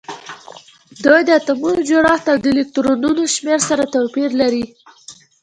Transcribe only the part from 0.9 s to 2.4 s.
د دوی د اتومونو جوړښت او